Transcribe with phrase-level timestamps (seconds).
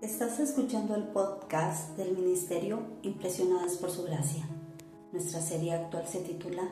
[0.00, 4.48] Estás escuchando el podcast del Ministerio Impresionadas por Su Gracia.
[5.10, 6.62] Nuestra serie actual se titula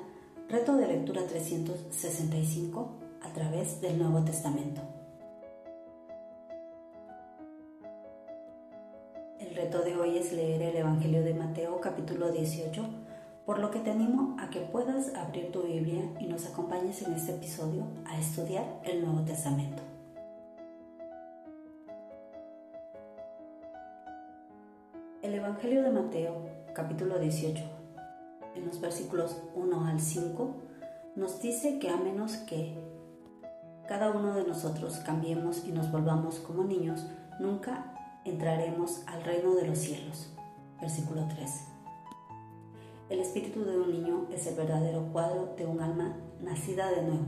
[0.49, 2.89] Reto de Lectura 365
[3.23, 4.81] a través del Nuevo Testamento.
[9.40, 12.85] El reto de hoy es leer el Evangelio de Mateo capítulo 18,
[13.45, 17.14] por lo que te animo a que puedas abrir tu Biblia y nos acompañes en
[17.14, 19.96] este episodio a estudiar el Nuevo Testamento.
[25.46, 27.63] Evangelio de Mateo, capítulo 18,
[28.57, 30.50] en los versículos 1 al 5,
[31.14, 32.77] nos dice que a menos que
[33.87, 37.06] cada uno de nosotros cambiemos y nos volvamos como niños,
[37.39, 40.34] nunca entraremos al reino de los cielos.
[40.81, 41.65] Versículo 3.
[43.11, 47.27] El espíritu de un niño es el verdadero cuadro de un alma nacida de nuevo,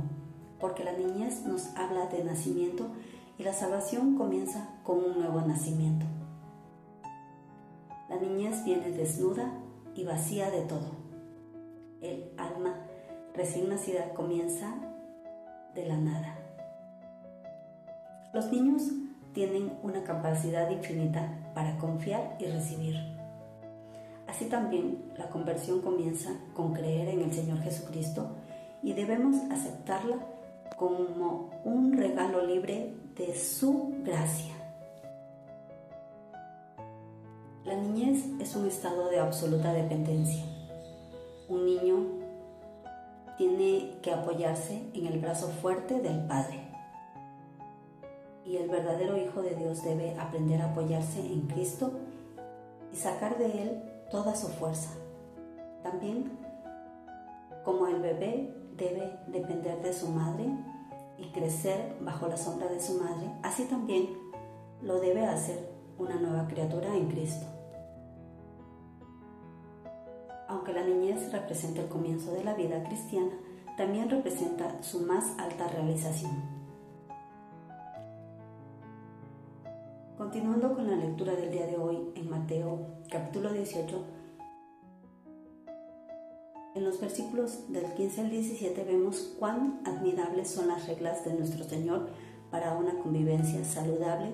[0.58, 2.88] porque la niñez nos habla de nacimiento
[3.38, 6.17] y la salvación comienza con un nuevo nacimiento.
[8.08, 9.52] La niñez viene desnuda
[9.94, 10.96] y vacía de todo.
[12.00, 12.74] El alma
[13.34, 14.74] recién nacida comienza
[15.74, 16.38] de la nada.
[18.32, 18.82] Los niños
[19.32, 22.96] tienen una capacidad infinita para confiar y recibir.
[24.26, 28.36] Así también la conversión comienza con creer en el Señor Jesucristo
[28.82, 30.16] y debemos aceptarla
[30.76, 34.57] como un regalo libre de su gracia.
[37.68, 40.42] La niñez es un estado de absoluta dependencia.
[41.50, 41.96] Un niño
[43.36, 46.66] tiene que apoyarse en el brazo fuerte del Padre.
[48.46, 51.92] Y el verdadero Hijo de Dios debe aprender a apoyarse en Cristo
[52.90, 54.88] y sacar de Él toda su fuerza.
[55.82, 56.38] También,
[57.66, 60.46] como el bebé debe depender de su madre
[61.18, 64.08] y crecer bajo la sombra de su madre, así también
[64.80, 65.68] lo debe hacer
[65.98, 67.57] una nueva criatura en Cristo.
[70.48, 73.32] Aunque la niñez representa el comienzo de la vida cristiana,
[73.76, 76.32] también representa su más alta realización.
[80.16, 84.04] Continuando con la lectura del día de hoy en Mateo capítulo 18,
[86.74, 91.64] en los versículos del 15 al 17 vemos cuán admirables son las reglas de nuestro
[91.64, 92.08] Señor
[92.50, 94.32] para una convivencia saludable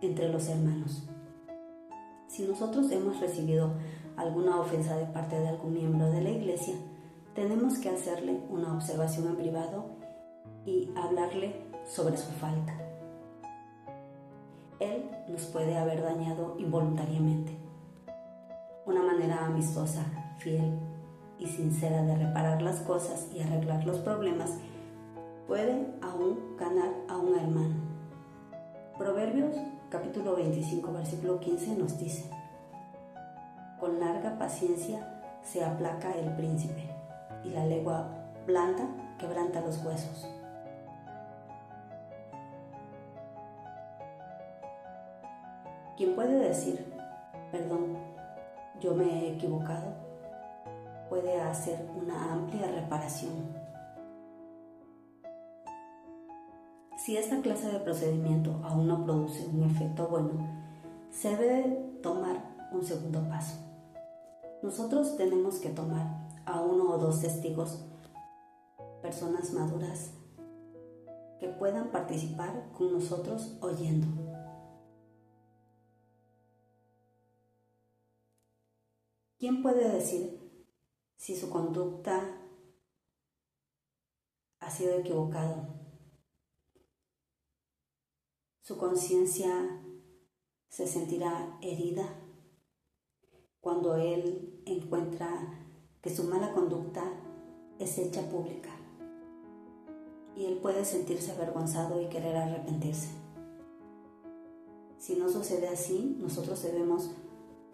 [0.00, 1.08] entre los hermanos.
[2.26, 3.74] Si nosotros hemos recibido
[4.16, 6.74] alguna ofensa de parte de algún miembro de la iglesia,
[7.34, 9.86] tenemos que hacerle una observación en privado
[10.66, 12.74] y hablarle sobre su falta.
[14.78, 17.56] Él nos puede haber dañado involuntariamente.
[18.84, 20.04] Una manera amistosa,
[20.38, 20.78] fiel
[21.38, 24.58] y sincera de reparar las cosas y arreglar los problemas
[25.46, 27.74] puede aún ganar a un hermano.
[28.98, 29.54] Proverbios
[29.88, 32.30] capítulo 25 versículo 15 nos dice,
[33.82, 35.00] con larga paciencia
[35.42, 36.88] se aplaca el príncipe,
[37.42, 38.06] y la lengua
[38.46, 38.86] blanda
[39.18, 40.24] quebranta los huesos.
[45.96, 46.94] Quien puede decir,
[47.50, 47.96] perdón,
[48.78, 49.94] yo me he equivocado,
[51.08, 53.32] puede hacer una amplia reparación.
[56.98, 60.46] Si esta clase de procedimiento aún no produce un efecto bueno,
[61.10, 62.36] se debe tomar
[62.70, 63.71] un segundo paso
[64.62, 67.84] nosotros tenemos que tomar a uno o dos testigos,
[69.02, 70.12] personas maduras,
[71.40, 74.06] que puedan participar con nosotros oyendo.
[79.36, 80.40] ¿Quién puede decir
[81.16, 82.40] si su conducta
[84.60, 85.68] ha sido equivocada?
[88.60, 89.82] Su conciencia
[90.68, 92.21] se sentirá herida
[93.62, 95.28] cuando él encuentra
[96.02, 97.04] que su mala conducta
[97.78, 98.70] es hecha pública
[100.34, 103.08] y él puede sentirse avergonzado y querer arrepentirse.
[104.98, 107.12] Si no sucede así, nosotros debemos,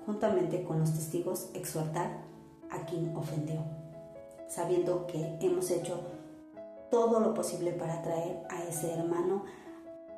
[0.05, 2.23] juntamente con los testigos, exhortar
[2.71, 3.65] a quien ofendió,
[4.47, 6.01] sabiendo que hemos hecho
[6.91, 9.45] todo lo posible para traer a ese hermano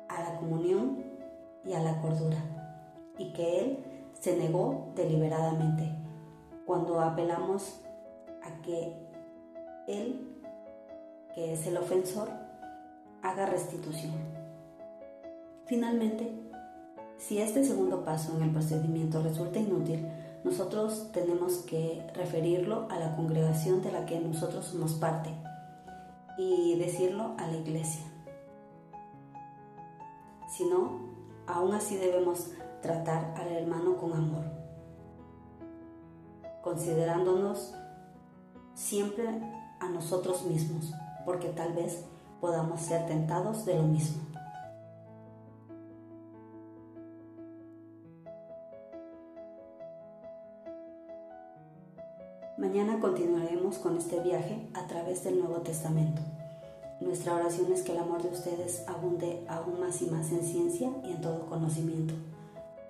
[0.09, 1.05] a la comunión
[1.63, 2.43] y a la cordura,
[3.17, 3.90] y que él
[4.21, 5.91] se negó deliberadamente
[6.65, 7.81] cuando apelamos
[8.43, 8.95] a que
[9.87, 10.41] él,
[11.33, 12.29] que es el ofensor,
[13.23, 14.13] haga restitución.
[15.65, 16.31] Finalmente,
[17.17, 20.07] si este segundo paso en el procedimiento resulta inútil,
[20.43, 25.31] nosotros tenemos que referirlo a la congregación de la que nosotros somos parte
[26.37, 28.03] y decirlo a la iglesia.
[30.47, 30.99] Si no,
[31.47, 32.51] aún así debemos
[32.81, 34.43] tratar al hermano con amor,
[36.61, 37.75] considerándonos
[38.73, 39.27] siempre
[39.79, 40.91] a nosotros mismos,
[41.25, 42.05] porque tal vez
[42.39, 44.21] podamos ser tentados de lo mismo.
[52.57, 56.21] Mañana continuaremos con este viaje a través del Nuevo Testamento.
[56.99, 60.91] Nuestra oración es que el amor de ustedes abunde aún más y más en ciencia
[61.03, 62.13] y en todo conocimiento,